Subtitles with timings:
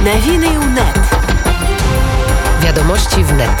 [0.00, 0.96] Навіны ўнет.
[2.64, 3.58] Вядомасці в нет.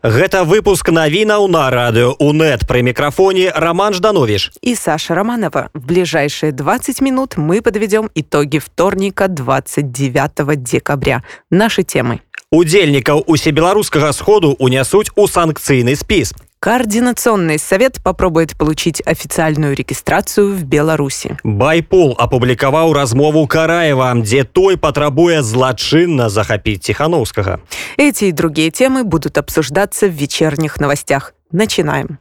[0.00, 5.68] Гэта выпуск навінаў на радыё УНэт пры мікрафоне Роман Жданович и Саша Романова.
[5.74, 11.22] В ближайшие 20 минут мы подведем итоги вторника 29 декабря.
[11.50, 12.20] Наши темы.
[12.50, 16.32] Удзельнікаў усебеларускага сходу унясуць у санкцыйны спіс.
[16.63, 21.37] Координационный совет попробует получить официальную регистрацию в Беларуси.
[21.43, 27.59] Байпол апублікаваў размову Караева, дзе той патрабуе злачынна захапіць Тихановскага.
[27.97, 31.33] Эти и другие темы будут обсуждаться в вечерних новостях.
[31.51, 32.17] Начинаем.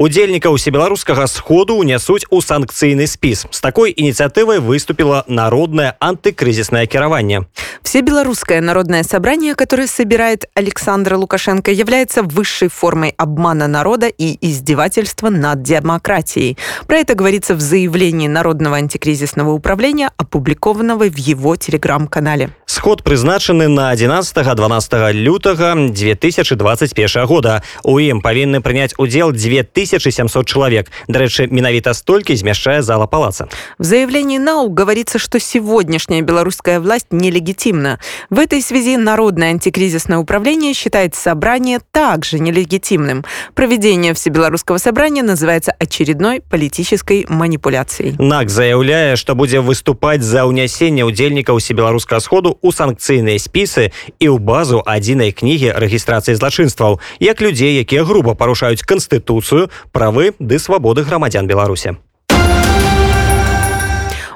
[0.00, 3.46] Удзельнікаў усебеларускага сходу ўнясуць у санкцыйны спіс.
[3.50, 7.48] З такой ініцыятывай выступила народное антикризисное кіраванне.
[7.82, 15.62] Всебелорусское народное собрание, которое собирает Александра Лукашенко, является высшей формой обмана народа и издевательства над
[15.62, 16.58] демократией.
[16.86, 22.50] Про это говорится в заявлении Народного антикризисного управления, опубликованного в его телеграм-канале.
[22.66, 27.62] Сход прызначаны на 11-12 лютага 2021 года.
[27.82, 30.90] У ім павінны прыняць удзел 2000 1700 человек.
[31.08, 33.48] Дарэчы, менавіта столькі змяшчае зала палаца.
[33.78, 37.98] В заявлении НАУ говорится, что сегодняшняя белорусская власть нелегитимна.
[38.30, 43.24] В этой связи Народное антикризисное управление считает собрание также нелегитимным.
[43.54, 48.16] Проведение всебелорусского собрания называется очередной политической манипуляцией.
[48.18, 54.38] НАК заяўляе, што будзе выступаць за ўнясенне ўдзельнікаў всебеларускага сходу ў санкцыйныя спісы і ў
[54.38, 61.46] базу адзінай кнігі рэгістрацыі злачынстваў, як людзей, якія груба парушаюць канстытуцыю, правы ды свабоды грамадзян
[61.46, 61.96] беларусі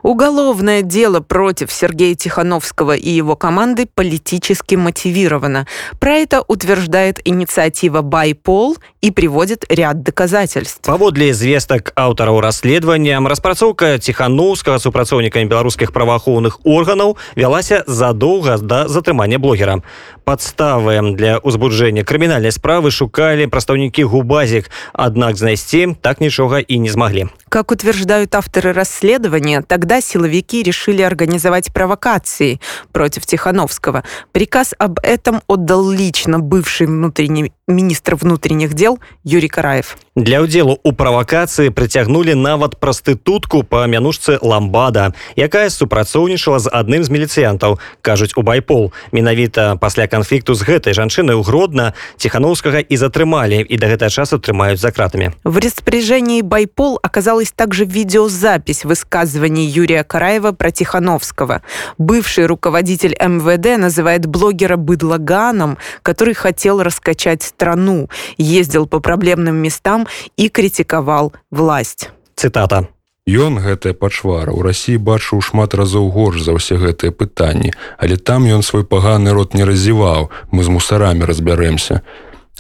[0.02, 5.66] Уголовное дело против Сергея Тихановского и его команды политически мотивировано.
[5.98, 10.80] Про это утверждает инициатива «Байпол» и приводит ряд доказательств.
[10.86, 19.82] Паводле звестак аўтараў расследавання распрацоўка ціханаўскага супрацоўнікамі беларускіх праваахоўных органаў вялася задоўга да затрымання блогера.
[20.24, 27.28] Падставы для ўзбуджэння крымінальнай справы шукалі прадстаўнікі губазік, аднак знайсці так нічога і не змаглі.
[27.48, 32.60] Как утверждают авторы расследования, тогда силовики решили организовать провокации
[32.92, 34.04] против Тихановского.
[34.32, 39.96] Приказ об этом отдал лично бывший внутренний министр внутренних дел Юрий Караев.
[40.16, 47.08] Для ўдзелу ў правакацыі прыцягнулі нават прастытутку па мянушцы ламбада, якая супрацоўнічала з адным з
[47.14, 48.92] міліцыянтаў, кажуць у байпол.
[49.14, 54.82] Менавіта пасля канфлікту з гэтай жанчынай гродна ціхановскага і затрымалі і да гэтага часу трымаюць
[54.82, 55.30] за кратамі.
[55.44, 61.62] В распоряжении байпол оказалась также видеозапись высказываний Юрия Караева про Тихановского.
[61.98, 70.49] Бывший руководитель МВД называет блогера быдлаганом, который хотел раскачать страну, ездил по проблемным местам і
[70.49, 72.87] критиковал власть цитата
[73.25, 78.45] Ён гэтая пачвара ў рассіі бачыў шмат разоў горш за ўсе гэтыя пытанні, але там
[78.45, 82.05] ён свой паганы рот не раззіваў, мы з мусарамі разбярэмся.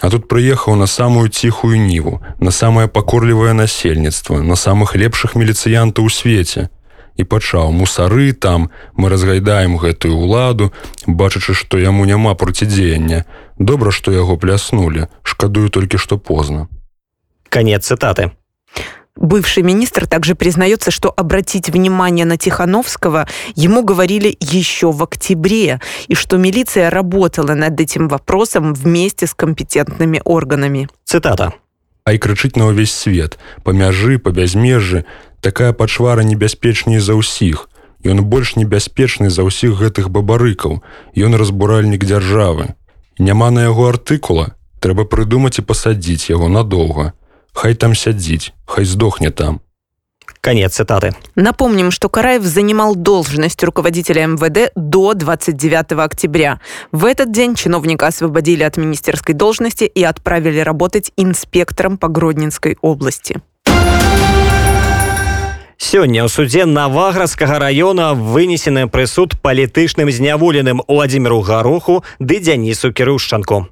[0.01, 6.09] А тут прыехаў на самую ціхую ніву, на самае пакорлівае насельніцтва, на самых лепшых міліцыянтаў
[6.09, 6.73] у свеце.
[7.15, 10.73] І пачаў мусары там, мы разгайдаем гэтую ўладу,
[11.05, 13.23] бачачы, што яму няма процідзеяння.
[13.57, 16.67] Добра, што яго пляснули, шкадую толькі што позна.
[17.49, 18.31] Конец цитаты.
[19.15, 26.15] Бывший министр также признается, что обратить внимание на Тихановского ему говорили еще в октябре, и
[26.15, 30.89] что милиция работала над этим вопросом вместе с компетентными органами.
[31.05, 31.53] Цитата.
[32.03, 35.05] А и крычыць на ўвесь свет, па мяжы, па бязмежжы,
[35.41, 37.69] такая пачвара небяспечней за ўсіх.
[38.03, 40.83] Ён больш небяспечны за ўсіх гэтых бабарыкаў,
[41.15, 42.75] ён разбуральнік дзяржавы.
[43.18, 47.12] Няма на яго артыкула, трэба прыдумаць і пасадзіць яго надоўга.
[47.52, 49.60] Хай там сядзіць, хай сдохне там.
[50.40, 51.12] Конец цитаты.
[51.34, 56.60] Напомним, что Караев занимал должность руководителя МВД до 29 октября.
[56.92, 63.42] В этот день чиновника освободили от министерской должности и отправили работать инспектором по Гродненской области.
[65.84, 73.66] Сёння ў судзе наваградскага района вынесены прысуд палітычным зняволеным Владимиру Гароху ды Дзянісу Кірушчанку.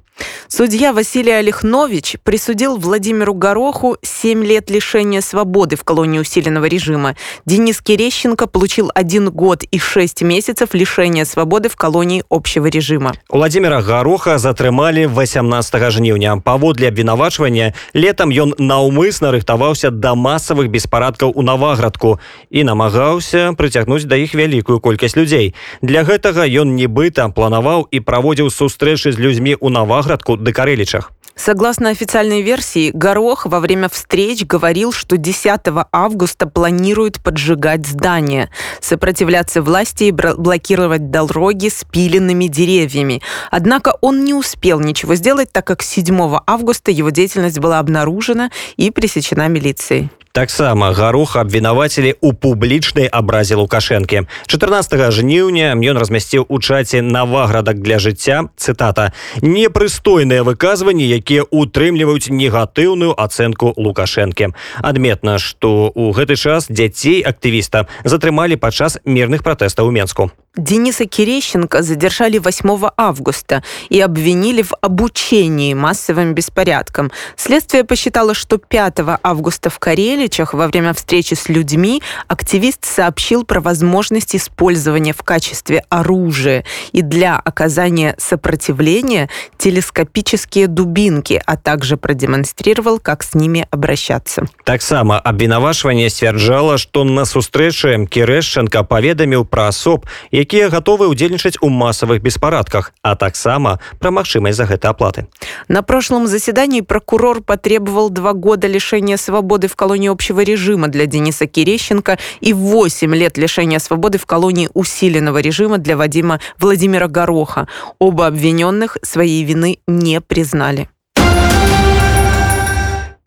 [0.51, 7.15] Судья Василий Олехнович присудил Владимиру Гороху 7 лет лишения свободы в колонии усиленного режима.
[7.45, 13.13] Денис Керещенко получил 1 год и 6 месяцев лишения свободы в колонии общего режима.
[13.29, 16.41] Владимира Гороха затрымалі 18 жніўня.
[16.43, 24.15] Паводле абвінавачвання летам ён наўмысна рыхтаваўся да масавых беспарадкаў у наваградку і намагаўся прыцягнуць да
[24.15, 25.53] іх вялікую колькасць людзей.
[25.81, 31.12] Для гэтага ён нібыта планаваў і праводзіў сустрэчы з людзьмі ў наваградку Новоградку да Кареличах.
[31.34, 35.60] Согласно официальной версии, Горох во время встреч говорил, что 10
[35.90, 43.20] августа планирует поджигать здания, сопротивляться власти и блокировать дороги с пиленными деревьями.
[43.50, 48.90] Однако он не успел ничего сделать, так как 7 августа его деятельность была обнаружена и
[48.90, 57.01] пресечена милицией таксама гаруха абвінавацілі у публічнай абразе лукашэнкі 14 жніўня ён размясціў у чаце
[57.01, 59.11] наваградак для жыцця цытата
[59.41, 68.55] непрыстойныя выказванні якія утрымліваюць негатыўную ацэнку лукашэнкі адметна што у гэты час дзяцей актывіста затрымалі
[68.55, 76.32] падчас мірных пратэстаў у менску Дениса Кирещенко задержали 8 августа и обвинили в обучении массовым
[76.34, 77.10] беспорядкам.
[77.36, 83.60] Следствие посчитало, что 5 августа в Кареличах во время встречи с людьми активист сообщил про
[83.60, 89.28] возможность использования в качестве оружия и для оказания сопротивления
[89.58, 94.46] телескопические дубинки, а также продемонстрировал, как с ними обращаться.
[94.64, 100.06] Так само обвинавашивание стверджало, что на сустрэчы Кирэшченко поведомил про особ,
[100.44, 105.26] якія готовы удзельнічаць у массовых беспарадках а таксама про магчымасць за гэта оплаты
[105.68, 111.46] на прошлом заседании прокурор потребовал два года лишения свободы в колонии общего режима для Дениса
[111.46, 117.68] Кирещенко и 8 лет лишения свободы в колонии усиленного режима для Вадима Владимира Гороха.
[117.98, 120.88] Оба обвиненных своей вины не признали.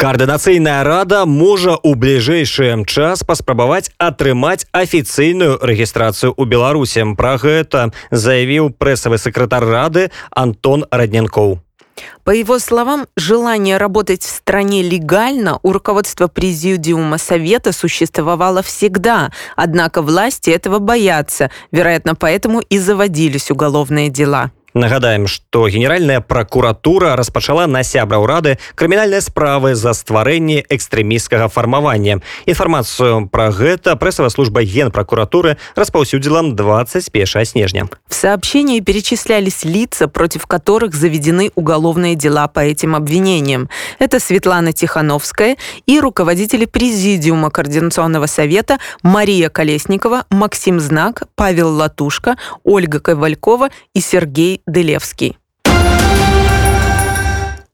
[0.02, 7.06] Координацыйная рада можа ў бліжэйшы час паспрабаваць атрымаць афіцыйную рэгістрацыю ў Беларусі.
[7.14, 11.62] Пра гэта заявіў прэсавы сакратар рады Антон Радненкоў.
[12.24, 20.02] По его словам, желание работать в стране легально у руководства Президиума Совета существовало всегда, однако
[20.02, 24.50] власти этого боятся, вероятно, поэтому и заводились уголовные дела.
[24.76, 32.24] Нагадаем, што генеральная пракуратура распачала на сябра ўрады крымінальныя справы за стварэнне экстрэміскага фармавання.
[32.48, 37.84] Інфармацыю пра гэта прэсавая служба генпракуратуры распаўсюдзіла 21 снежня.
[38.08, 43.68] В сообщении перечислялись лица, против которых заведены уголовные дела по этим обвинениям.
[43.98, 53.00] Это Светлана Тихановская и руководители Президиума Координационного совета Мария Колесникова, Максим Знак, Павел Латушка, Ольга
[53.00, 55.37] Ковалькова и Сергей Дылевский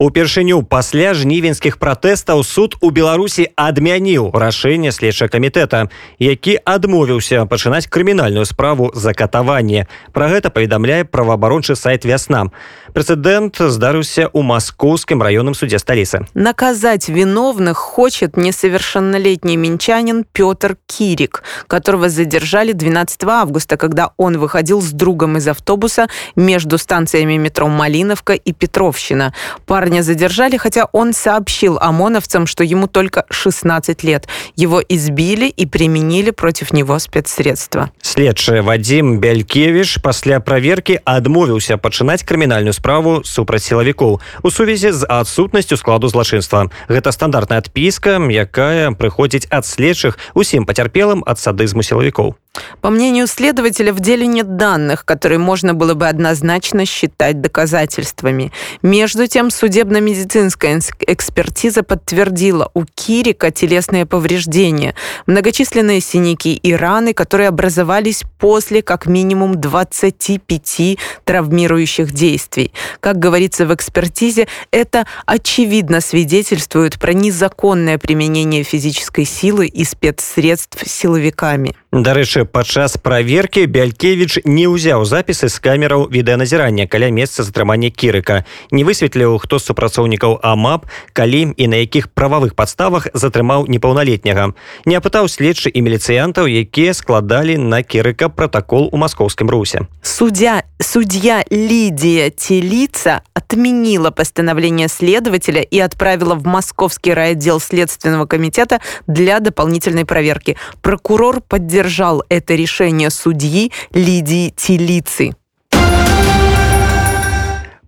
[0.03, 5.91] Упершыню пасля жнівенскіх пратэстаў суд у беларусі адмяніў рашэнне следча камітэта
[6.23, 12.47] які адмовіўся пачынаць крымінальную справу за катаванне про гэта паведамляе праваабарончы сайт вясна
[12.95, 22.07] прэцэдэнт здарыўся у маскоўскім раённым суде сталіцы наказать виновных хочет несовершеннолетний минчанин петр кирик которого
[22.07, 28.53] задержали 12 августа когда он выходил с другом из автобуса между станциями метро малиновка и
[28.53, 29.33] петровщина
[29.65, 34.27] парень Парня задержали, хотя он сообщил ОМОНовцам, что ему только 16 лет.
[34.55, 37.91] Его избили и применили против него спецсредства.
[38.01, 45.77] Следчы Вадим Бялькевіш пасля праверкі адмовіўся пачынаць крымінальную справу супраць сілавікоў у сувязі з адсутнасцю
[45.77, 46.71] складу злачынства.
[46.89, 52.33] Гэта стандартная адпіска, якая прыходзіць ад следчых усім пацярпелым ад садызму сілавікоў.
[52.80, 58.52] По мнению следователя, в деле нет данных, которые можно было бы однозначно считать доказательствами.
[58.82, 64.94] Между тем, судебно-медицинская экспертиза подтвердила у Кирика телесные повреждения,
[65.26, 72.72] многочисленные синяки и раны, которые образовались после как минимум 25 травмирующих действий.
[73.00, 81.74] Как говорится в экспертизе, это очевидно свидетельствует про незаконное применение физической силы и спецсредств силовиками.
[81.93, 88.85] Дарэчы, падчас праверкі бялькевич не ўзяў запісы з камераў відэаназірання каля месца затрымання кірыка не
[88.85, 90.85] высветліў хто з супрацоўнікаў амап
[91.17, 94.53] калі і на якіх прававых падставах затрымаў непаўналетняга
[94.85, 101.43] не апытаў следчы і міліцыянтаў якія складалі на кірыка протакол у маскоўскім русе судья судья
[101.49, 110.55] лидия телица отменила постановление следователя и отправила в московский райотдел следственного комитета для дополнительной проверки
[110.85, 111.79] прокурор поддержал
[112.28, 115.32] это решение судьи Лидии Тилицы.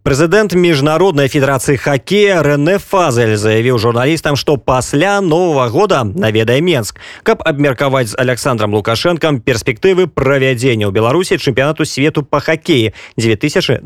[0.05, 7.45] Прэзідэнт міжнароднай федэрацыі хакея Рэне Фазель заявіў журналістам, што пасля новага года наведае Менск, каб
[7.45, 13.85] абмеркаваць з Александром Лукашэнкам перспектывы правядзення ў Беларусі чэмпіянату свету по хоккее 2021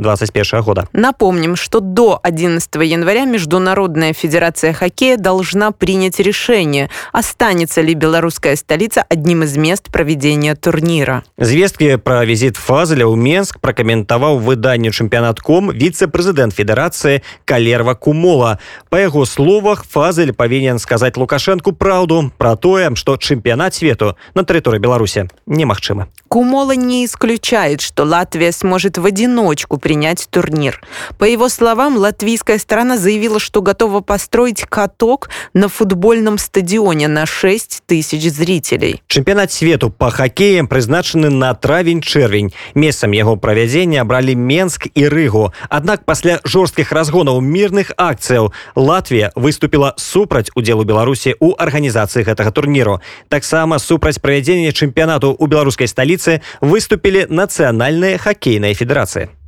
[0.63, 0.88] года.
[0.93, 9.03] Напомним, что до 11 января Международная федерация хоккея должна принять решение, останется ли белорусская столица
[9.09, 11.24] одним из мест проведения турнира.
[11.38, 18.57] Звесткі пра візіт Фазеля ў Менск пракаментаваў выданню чэмпіянат.ком віце віцэ-прэзідэнт федэрацыі калерва кумола
[18.89, 24.81] па яго словах фазель павінен сказаць лукашэнку праўду пра тое што чэмпіянат свету на тэрыторыі
[24.81, 30.81] беларусі немагчыма Кумола не исключает, что Латвия сможет в одиночку принять турнир.
[31.17, 37.83] По его словам, латвийская сторона заявила, что готова построить каток на футбольном стадионе на 6
[37.85, 39.01] тысяч зрителей.
[39.07, 42.53] Чэмпіянат свету па хакеем прызначаны на травень-чэрвень.
[42.74, 45.53] Месцам яго правядзення абралі Менск і Рыгу.
[45.69, 53.00] Аднак пасля жорсткіх разгонаў мірных акцыяў Латвія выступіла супраць удзелу Беларусі ў арганізацыі гэтага турніру.
[53.27, 59.38] Таксама супраць правядзення чэмпіянату ў беларускай сталіцы выступілі нацыянальныя хакейныя федэрацыі.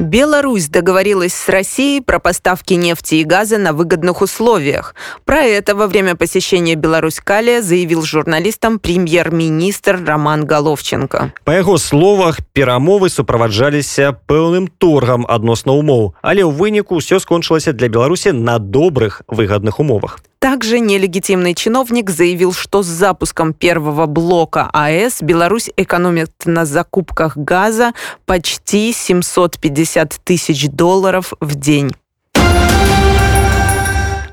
[0.00, 4.94] Беларусь договорилась с Россией про поставки нефти и газа на выгодных условиях.
[5.26, 11.34] Про это во время посещения Беларусь-Калия заявил журналистам премьер-министр Роман Головченко.
[11.44, 17.92] Па яго словах перамовы суправаджаліся пэўным торгам адносна умоў, але ў выніку ўсё скончылася для
[17.92, 20.18] Беларусі на добрых выгадных умовах.
[20.44, 27.92] Также нелегитимный чиновник заявил, что с запуском первого блока АЭС Беларусь экономит на закупках газа
[28.24, 31.92] почти 750 тысяч долларов в день.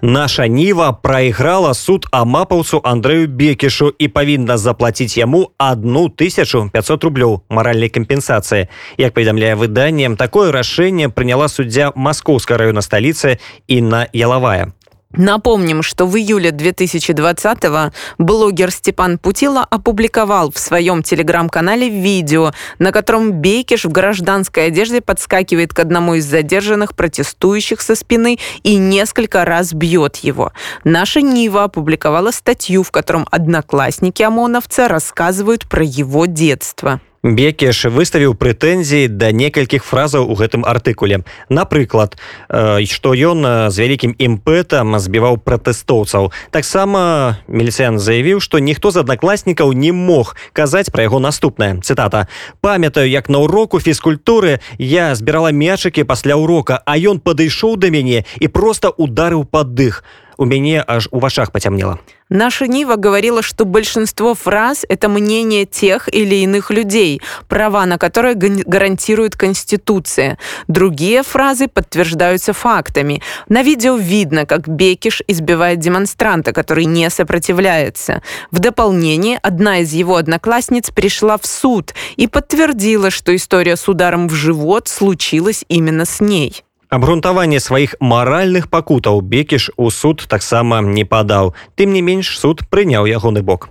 [0.01, 8.69] Наша Ніва прайграла суд амапаўцу Андрэю Бекішу і павінна заплаціць яму 1500 рублёў маральнай кампенсацыі.
[8.97, 14.71] Як паведамляе выданнем, такое рашэнне прыняла суддзя маскоўскай раёна сталіцы Інна Ялавая.
[15.14, 23.32] Напомним, что в июле 2020-го блогер Степан Путила опубликовал в своем телеграм-канале видео, на котором
[23.32, 29.74] Бейкиш в гражданской одежде подскакивает к одному из задержанных протестующих со спины и несколько раз
[29.74, 30.52] бьет его.
[30.84, 37.00] Наша Нива опубликовала статью, в котором одноклассники ОМОНовца рассказывают про его детство.
[37.22, 41.22] Бекеш выставіў прэтэнзіі да некалькіх фразаў у гэтым артыкуле.
[41.46, 42.18] Напрыклад,
[42.50, 46.34] што ён з вялікім імпэтам збіваў пратэстоўцаў.
[46.50, 52.26] Таксама міліцыян заявіў, што ніхто з аднакласнікаў не мог казаць пра яго наступнае цытата.
[52.58, 58.26] Памятаю, як на уроку фізкультуры я збірала мячыкі пасля урока, а ён падышоў да мяне
[58.42, 60.02] і проста ударыў пад дых
[60.42, 62.00] у мяне аж у вашах потемнело.
[62.28, 68.34] Наша Нива говорила, что большинство фраз– это мнение тех или иных людей, права на которые
[68.34, 70.38] гарантирует Конституция.
[70.66, 73.22] Другие фразы подтверждаются фактами.
[73.48, 78.22] На видео видно, как Бекиш избивает демонстранта, который не сопротивляется.
[78.50, 84.26] В дополнение, одна из его одноклассниц пришла в суд и подтвердила, что история с ударом
[84.26, 86.64] в живот случилась именно с ней.
[86.91, 91.51] Абгрунтаванне сваіх маральных пакутаў бекіш у суд таксама не падаў.
[91.75, 93.67] Тым не менш суд прыняў ягоны бок.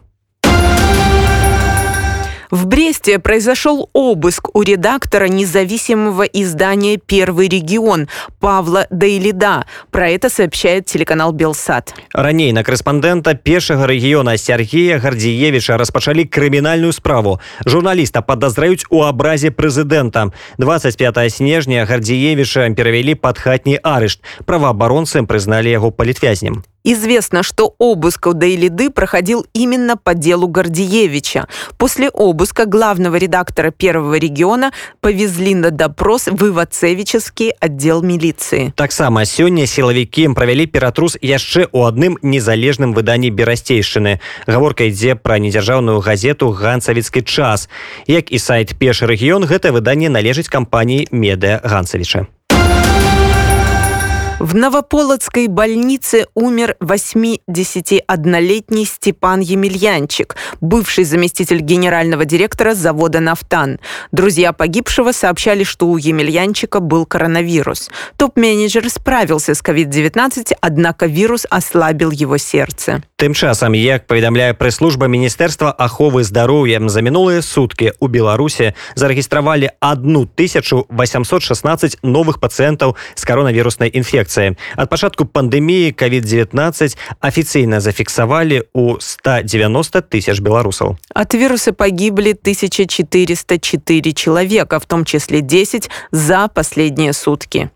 [2.51, 8.09] В Бресте произошел обыск у редактора независимого издания «Первый регион»
[8.41, 9.67] Павла Дейлида.
[9.91, 11.95] Про это сообщает телеканал «Белсад».
[12.13, 17.41] Раней на корреспондента пешага региона Сергея Гордиевича распачалі крымінальную справу.
[17.67, 20.33] Журналиста подозраюць у абразе прэзідэнта.
[20.59, 24.23] 25 снежня Гордиевича перавялі под хатні арышт.
[24.45, 26.63] Праваабаронцы прызналі яго палітвязнем.
[26.84, 31.48] Известно, что обыск у Дейлиды проходил именно по делу Гордиевича.
[31.78, 38.74] После обыска главного редактора Первого региона повезли на допрос в Ивацевичевский отдел милиции.
[38.76, 44.20] Таксама сёння сілавікі правялі ператрус яшчэ ў адным незалежным выданні берасцейшчыны.
[44.48, 47.70] Гаворка ідзе пра недзяржаўную газету ганцавіцкі час.
[48.08, 52.28] Як і сайт першы рэгіён гэта выданне належыць кампаніі медыа Ганцавіча.
[54.41, 63.81] В Новополоцкой больнице умер 81-летний Степан Емельянчик, бывший заместитель генерального директора завода «Нафтан».
[64.13, 67.89] Друзья погибшего сообщали, что у Емельянчика был коронавирус.
[68.19, 73.03] Топ-менеджер справился с COVID-19, однако вирус ослабил его сердце.
[73.17, 82.05] Тым часам, як паведамляе прэс-служба міністэрства аховы здароўя за мінулыя суткі ў Беларусе зарэгістравалі 1816
[82.05, 84.27] новых пацыентаў з каронавіруснай інфекцыі.
[84.77, 90.97] Ад пачатку пандэміі COVID-19 афіцыйна зафіксавалі ў 190 тысяч беларусаў.
[91.15, 97.71] От вируса погибли 1404 человека, в том числе 10 за последние сутки.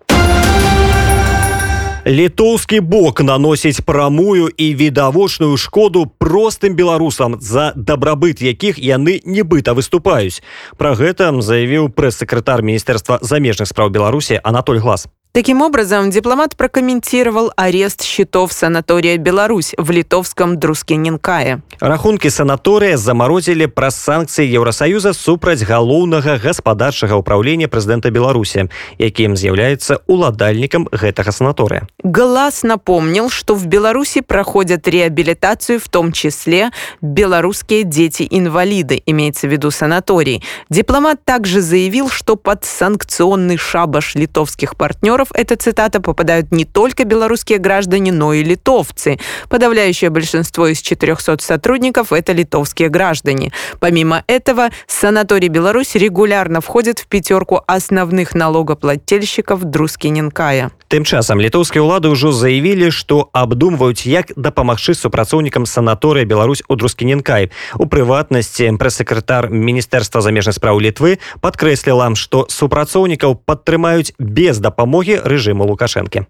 [2.06, 10.40] літоўскі бок наносіць прамую і відавочную шкоду простым беларусам за дабрабыт якіх яны нібыта выступаюць
[10.80, 18.02] пра гэта заявіў прэс-сакратар міністэрства замежных спраў беларусі анатоль глаз Таким образом, дипломат прокомментировал арест
[18.02, 21.62] счетов санатория «Беларусь» в литовском Друскиненкае.
[21.78, 28.66] Рахунки санатория заморозили праз санкцыі Еўросаюза супраць галоўнага гаспадарчага ўправлення прэзідэнта Беларусі,
[28.98, 31.86] якім з'яўляецца уладальнікам гэтага санатория.
[32.02, 39.70] Глаз напомнил, что в Беларуси проходят реабилитацию, в том числе белорусские дети-инвалиды, имеется в виду
[39.70, 40.42] санаторий.
[40.68, 47.58] Дипломат также заявил, что под санкционный шабаш литовских партнеров, эта цитата, попадают не только белорусские
[47.58, 49.18] граждане, но и литовцы.
[49.48, 53.52] Подавляющее большинство из 400 сотрудников – это литовские граждане.
[53.78, 60.70] Помимо этого, санаторий Беларусь регулярно входит в пятерку основных налогоплательщиков Друскиненкая.
[60.90, 67.54] Тым часам літоўскія ўлады ўжо заявілі, што абдумваюць, як дапамагчы супрацоўнікам санаторыя Беларусь у Друскіненкай.
[67.78, 76.25] У прыватнасці прэс-сакратар міністэрства замежных спраў літвы падкрэсліла, што супрацоўнікаў падтрымаюць без дапамогі рэжыму Лукашэнкі.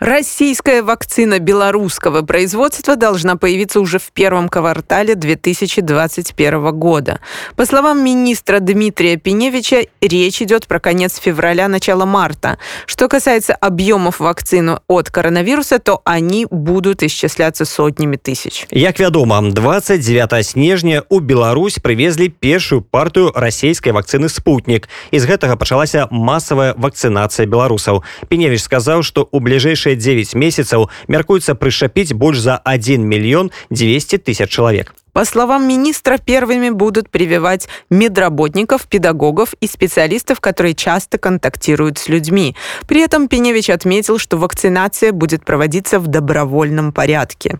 [0.00, 7.18] Российская вакцина белорусского производства должна появиться уже в первом квартале 2021 года.
[7.56, 12.58] По словам министра Дмитрия Пеневича, речь идет про конец февраля, начало марта.
[12.86, 18.68] Что касается объемов вакцины от коронавируса, то они будут исчисляться сотнями тысяч.
[18.70, 24.88] Як вядома, 29 снежня у Беларусь привезли первую партию российской вакцины «Спутник».
[25.10, 28.04] Из гэтага пачалася массовая вакцинация белорусов.
[28.28, 34.18] Пеневич сказал, что у ближайшие ближайшие 9 месяцаў мяркуецца прышапіць больш за 1 миллион 200
[34.18, 34.94] тысяч человек.
[35.12, 42.54] По словам министра, первыми будут прививать медработников, педагогов и специалистов, которые часто контактируют с людьми.
[42.86, 47.58] При этом Пеневич отметил, что вакцинация будет проводиться в добровольном порядке.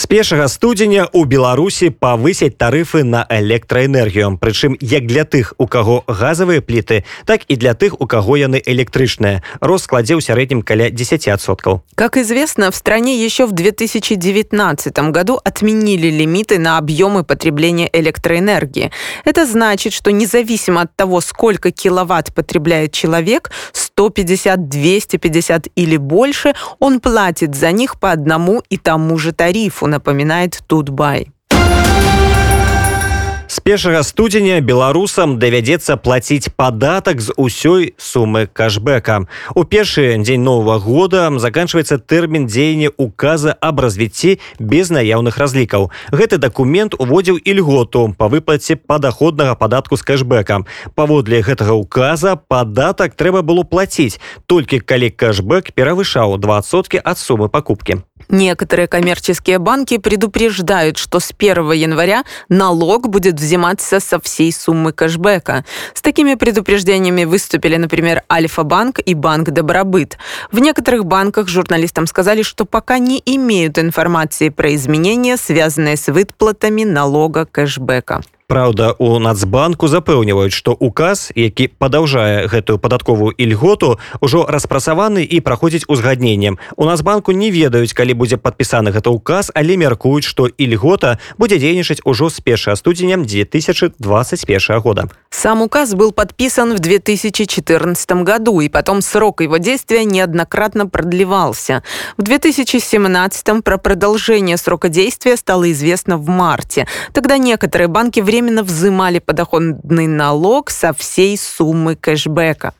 [0.00, 6.04] С 1 студзеня у Беларусі павысяць тарыфы на электраэнергію прычым як для тых у каго
[6.06, 10.92] газавыя пліты так і для тых у каго яны электрычныя рост складзе ў сярэднім каля
[10.92, 18.92] 10соткаў как известно в стране еще в 2019 году отменили лимиты на объемы потребления электроэнергии
[19.24, 27.00] это значит что независимо от того сколько киловатт потребляет человек 150 250 или больше он
[27.00, 31.27] платит за них по одному и тому же тарифу тарифу, напоминает Тутбай.
[33.51, 39.27] С 1 студзеня беларусам давядзецца плаціць падатак з усёй сумы кашбэка.
[39.55, 45.91] У першы дзень нового года заканчивается тэрмін дзеяння указа аб развіцці без наяўных разлікаў.
[46.15, 50.63] Гэты дакумент уводзіў ільготу па выплаце падаходнага падатку з кэшбэка.
[50.95, 54.15] Паводле гэтага указа падатак трэба было плаціць
[54.47, 57.99] толькі калі кэшбэк перавышаў 20сотки ад сумы пакупкі.
[58.31, 65.65] Некоторые коммерческие банки предупреждают, что с 1 января налог будет взиматься со всей суммы кэшбэка.
[65.93, 70.17] С такими предупреждениями выступили, например, Альфа-банк и Банк Добробыт.
[70.49, 76.85] В некоторых банках журналистам сказали, что пока не имеют информации про изменения, связанные с выплатами
[76.85, 78.21] налога кэшбэка.
[78.51, 85.87] Праўда, у нацбанку запэўніваюць, што указ, які падаўжае гэтую падатковую ільготу, ужо распрацаваны і праходзіць
[85.87, 86.59] узгадненнем.
[86.75, 92.03] У нацбанку не ведаюць, калі будзе падпісаны гэты указ, але мяркуюць, што ільгота будзе дзейнічаць
[92.03, 95.07] ужо з 1 студзенем 2021 года.
[95.29, 101.83] Сам указ был подписан в 2014 году, и потом срок его действия неоднократно продлевался.
[102.17, 106.85] В 2017 про продолжение срока действия стало известно в марте.
[107.13, 112.73] Тогда некоторые банки временно одновременно взимали подоходный налог со всей суммы кэшбэка.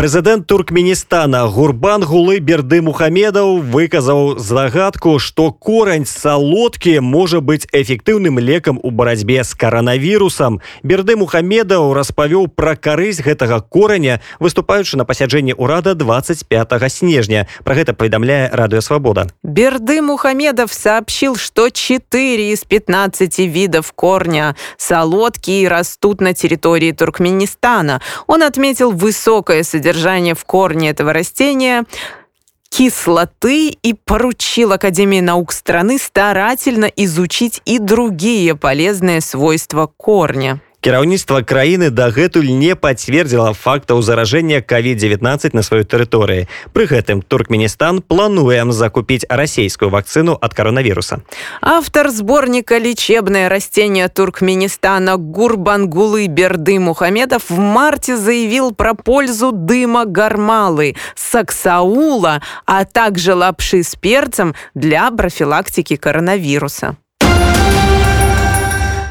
[0.00, 8.80] Прэзідэнт туркменістана гурбан гулы берды мухамедаў выказаў загадку што корань салодкі можа быць эфектыўным лекам
[8.82, 15.92] у барацьбе з каранавірусам берды мухамедаў распавёў пра карысць гэтага кораня выступаючы на пасяджэнні ўрада
[15.92, 16.48] 25
[16.88, 25.68] снежня про гэта паведамляе радыёвабода берды мухамедов сообщил что 4 из 15 видов корня солодкие
[25.68, 31.83] растут на территории туркменистана он отметил высокое содержание содержание в корне этого растения
[32.69, 41.90] кислоты и поручил Академии наук страны старательно изучить и другие полезные свойства корня кіраўніцтва краіны
[41.92, 49.90] дагэтуль не пацвердзіла фактаў заражэння covid-19 на сваёй тэрыторыі пры гэтым туркменістан плануем закупіць расійскую
[49.92, 51.20] вакцыну ад коронавіруса
[51.60, 60.96] автор сборника лечебное растение туркменистана гурбангулы берды мухамедов в марте заявил про пользу дыма гармалы
[61.14, 66.96] саксаула а также лапши с перцем для профилактики коронавируса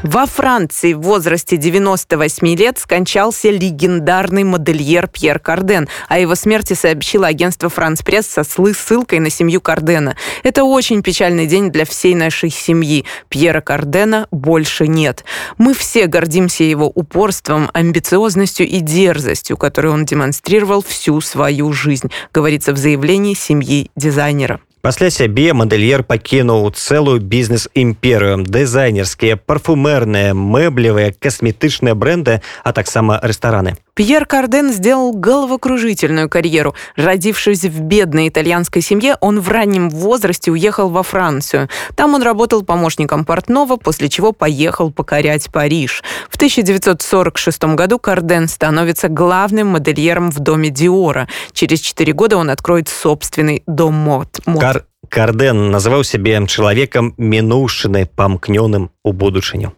[0.05, 5.89] Во Франции в возрасте 98 лет скончался легендарный модельер Пьер Карден.
[6.07, 10.15] О его смерти сообщило агентство «Франс Пресс» со ссылкой на семью Кардена.
[10.43, 13.03] Это очень печальный день для всей нашей семьи.
[13.29, 15.25] Пьера Кардена больше нет.
[15.57, 22.73] Мы все гордимся его упорством, амбициозностью и дерзостью, которую он демонстрировал всю свою жизнь, говорится
[22.73, 24.59] в заявлении семьи дизайнера.
[24.84, 33.76] Пасля сябе мадэльер пакінуў цэлую бізнес-імперыю, дызайнерскія, парфумерныя, мэблевыя, касметычныя бренды, а таксама рэстараны.
[33.94, 36.74] Пьер Карден сделал головокружительную карьеру.
[36.96, 41.68] Родившись в бедной итальянской семье, он в раннем возрасте уехал во Францию.
[41.96, 46.02] Там он работал помощником портного, после чего поехал покорять Париж.
[46.30, 51.28] В 1946 году Карден становится главным модельером в доме Диора.
[51.52, 54.40] Через четыре года он откроет собственный дом мод.
[54.58, 59.74] Кар Карден называў сябе чалавекам мінуўшчыны памкнёным у будучыню.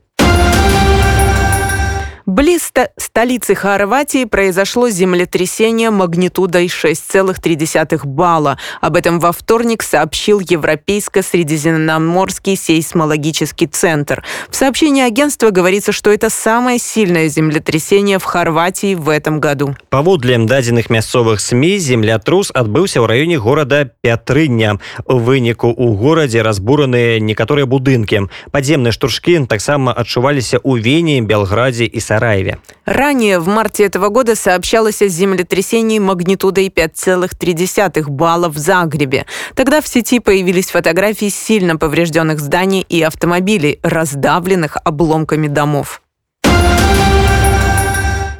[2.32, 8.56] Близ столицы Хорватии произошло землетрясение магнитудой 6,3 балла.
[8.80, 14.24] Об этом во вторник сообщил Европейско-Средиземноморский сейсмологический центр.
[14.48, 19.76] В сообщении агентства говорится, что это самое сильное землетрясение в Хорватии в этом году.
[19.90, 24.78] Паводле дадзеных мясцовых СМИ землятрус отбыўся ў раёне горада Пятрыня.
[25.04, 28.30] У выніку у горадзе разбураныя некаторыя будынкі.
[28.50, 32.58] Падземныя штуршкі таксама адчуваліся ў Вене, Белграде і Сараеве Сараеве.
[32.84, 39.26] Ранее в марте этого года сообщалось о землетрясении магнитудой 5,3 балла в Загребе.
[39.54, 46.02] Тогда в сети появились фотографии сильно поврежденных зданий и автомобилей, раздавленных обломками домов.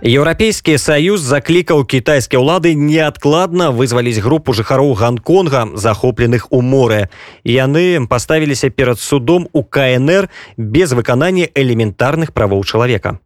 [0.02, 7.07] Еўрапейскі саюз заклікаў кітайскія ўлады неадкладна вызваліць групу жыхароў Гонконга захопленых у моры.
[7.46, 10.26] Яны паставіліся перад судом у КНР
[10.59, 13.22] без выканання элементарных правоў чалавека.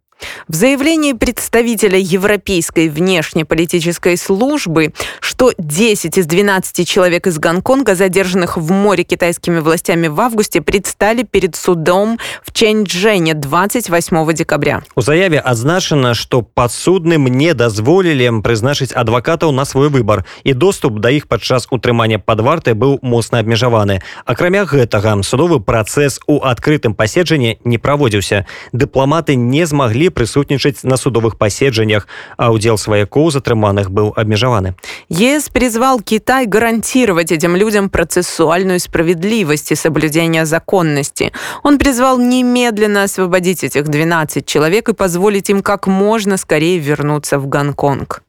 [0.48, 8.70] В заявлении представителя Европейской внешнеполитической службы, что 10 из 12 человек из Гонконга, задержанных в
[8.70, 14.83] море китайскими властями в августе, предстали перед судом в Чэньчжэне 28 декабря.
[14.94, 21.11] У заяве адзначана, што падсудным не дазволілі прызначыць адвакатаў на свой выбар і доступ да
[21.11, 24.00] іх падчас утрымання пад вартай быў моцна абмежаваны.
[24.24, 28.46] Акрамя гэтага судовы працэс у адкрытым паседжанні не праводзіўся.
[28.72, 34.74] Дыпламаты не змаглі прысутнічаць на судовых паседжаннях, а удзел сваякоў затрыманых быў абмежаваны.
[35.09, 41.33] ЕС призвал Китай гарантировать этим людям процессуальную справедливость и соблюдение законности.
[41.62, 47.46] Он призвал немедленно освободить этих 12 человек и позволить им как можно скорее вернуться в
[47.46, 48.22] Гонконг.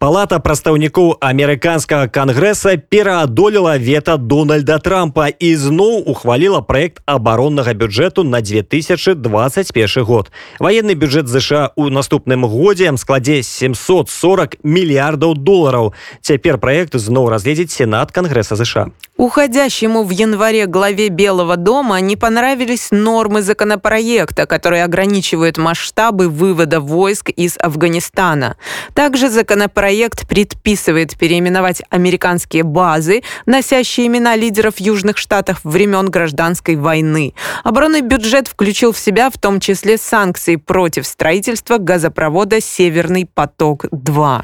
[0.00, 8.42] Палата прадстаўнікоў амерыканскага кангрэса пераадолела вета дональда трампа і зноў ухваліла проект абароннага бюджэту на
[8.44, 17.30] 2021 год военный бюджет ЗША у наступным годзе складзе 740 мільярдаў долараў цяпер проект зноў
[17.32, 24.84] разгледзець сенат кангрэса ЗША Уходящему в январе главе Белого дома не понравились нормы законопроекта, которые
[24.84, 28.56] ограничивают масштабы вывода войск из Афганистана.
[28.92, 29.86] Также законопроект
[30.27, 37.33] предписывает переименовать американские базы, носящие имена лидеров Южных Штатов времен гражданской войны.
[37.63, 44.43] Оборонный бюджет включил в себя в том числе санкции против строительства газопровода «Северный поток-2»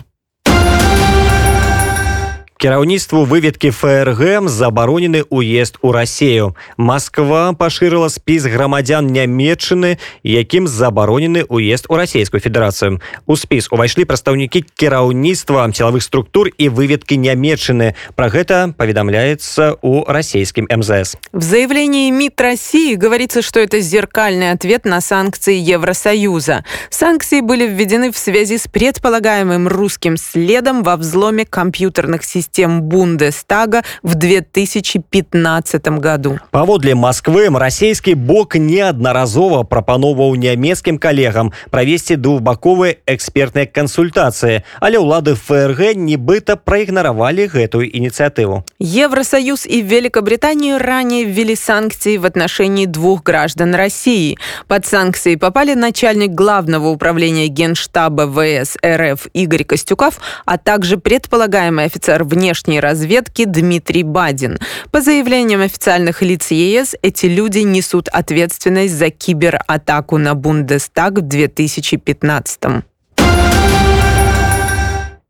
[2.62, 11.90] кіраўніцтву выведкі фрг забаронены уезд у рассею москва пашырыла спіс грамадзян нямметчыны якім забаронены уезд
[11.90, 18.70] у расійскую федэрацыю у спіс увайшлі прадстаўнікі кіраўніцтва силовых структур і выведкі нямметчыны про гэта
[18.78, 25.58] паведамляецца у расійскім мзс в заявлении мид россии говорится что это зеркальный ответ на санкции
[25.58, 32.82] евросоюза санкции были введены в связи с предполагаемым русским следом во взломе компьютерных систем систем
[32.82, 36.38] Бундестага в 2015 году.
[36.50, 45.94] Паводле Москвы расійскі бок неаднаразова прапановаў нямецкім калегам правесці двухбаковыя экспертныя кансультацыі, але ўлады ФРГ
[45.96, 48.64] нібыта праігнаравалі гэтую ініцыятыву.
[48.78, 54.38] Евросоюз и Великобритания ранее ввели санкции в отношении двух граждан России.
[54.68, 62.24] Под санкции попали начальник главного управления Генштаба ВС РФ Игорь Костюков, а также предполагаемый офицер
[62.24, 64.59] в внешней разведки Дмитрий Бадин.
[64.91, 72.59] По заявлениям официальных лиц ЕС, эти люди несут ответственность за кибератаку на Бундестаг в 2015
[72.61, 72.83] -м.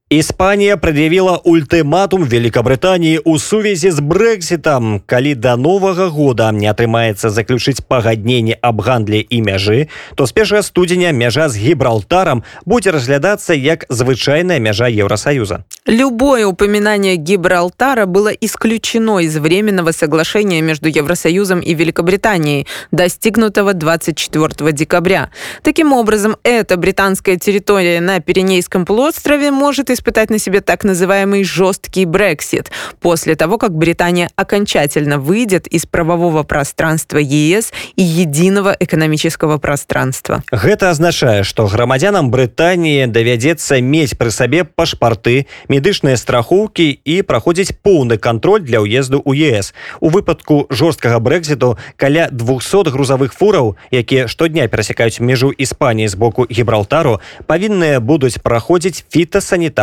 [0.09, 5.03] Іспанія пред'явіла ультыматум Великабрытаніі ў сувязі з брэксітам.
[5.03, 10.63] Калі да новага года не атрымаецца заключыць пагадненне аб гандлі і мяжы, то з 1
[10.63, 15.67] студзеня мяжа з гібралтарам будзе разглядацца як звычайная мяжа Евросоюза.
[15.83, 25.31] Любое упоминание Гибралтара было исключено из Временного соглашения между Евросоюзом и Великобританией, достигнутого 24 декабря.
[25.63, 32.05] Таким образом, эта британская территория на Пиренейском полуострове может испытать на себе так называемый жесткий
[32.05, 40.43] Брексит после того, как Британия окончательно выйдет из правового пространства ЕС и единого экономического пространства.
[40.51, 48.17] Это означает, что громадянам Британии доведется иметь при себе пашпорты, медычныя страхоўкі і праходзіць поўны
[48.17, 49.73] кантроль для ўезду ў ЕС.
[49.99, 56.45] У выпадку жорсткага брэкзіту каля 200 грузавых фураў, якія штодня перасякаюць межу Іспаніі з боку
[56.45, 59.03] гібралтару, павінныя будуць праходзіць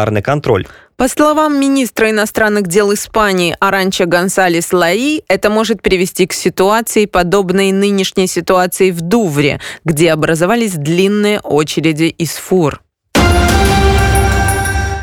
[0.04, 0.65] фітасанітарны контроль.
[0.95, 7.72] По словам министра иностранных дел Испании Аранча Гонсалес Лаи, это может привести к ситуации, подобной
[7.72, 12.82] нынешней ситуации в Дувре, где образовались длинные очереди из фур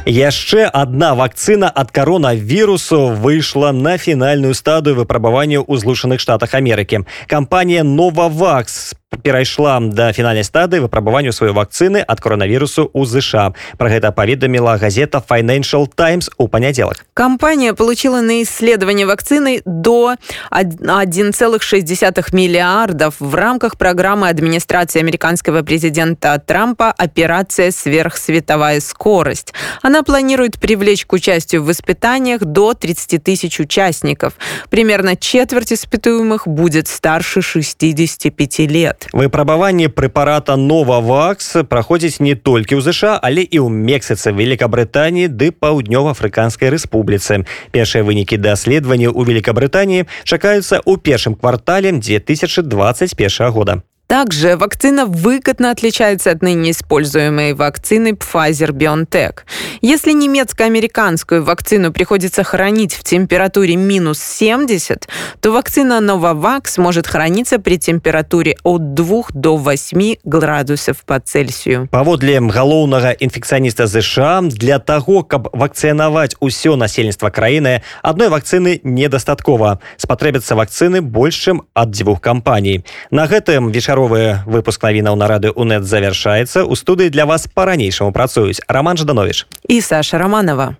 [0.06, 7.82] яшчэ одна вакцына ад коронавірусу выйшла на фінальную стадыю выпрабавання ў злучаных штатах Амерыкі кампанія
[7.82, 13.54] новавакс перайшла да фінальнай стадыі выпрабаванню сваёй вакцыны ад коронавірусу ў ЗША.
[13.78, 17.06] Про гэта паведаміла газета Financial Times у панядзелак.
[17.14, 20.14] Компания получила на исследование вакцины до
[20.50, 29.54] 1,6 миллиардов в рамках программы администрации американского президента Трампа «Операция сверхсветовая скорость».
[29.82, 34.34] Она планирует привлечь к участию в испытаниях до 30 тысяч участников.
[34.70, 38.99] Примерно четверть испытуемых будет старше 65 лет.
[39.16, 46.68] Выпрабаванне прэпарата Новавакс праходзіць не толькі ў ЗША, але і ў Мексіцы, Великабрытаніі ды паўднёва-афрыканскай
[46.68, 47.48] рэспубліцы.
[47.72, 53.80] Першыя вынікі даследавання ў Великабрытаніі чакаюцца ў першым квартале 2021 года.
[54.10, 59.38] Также вакцина выгодно отличается от ныне используемой вакцины Pfizer-BioNTech.
[59.80, 65.08] Если немецко-американскую вакцину приходится хранить в температуре минус 70,
[65.40, 71.88] то вакцина Novavax может храниться при температуре от 2 до 8 градусов по Цельсию.
[71.90, 79.80] Паводле галоўнага інфекцыяніста ЗША для того, каб вакцынаваць усё насельніцтва краіны, адной вакцыны недастаткова.
[79.96, 82.84] Спатрэбяцца вакцыны больш чым ад дзвюх кампаній.
[83.10, 88.12] На гэтым вечаром чарговы выпуск навінаў на рады унет завяршаецца у студыі для вас по-ранейшаму
[88.12, 90.76] працуюць роман жданович і саша романова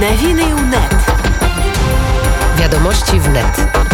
[0.00, 0.92] навіны унет
[2.58, 3.85] вядомасці в нет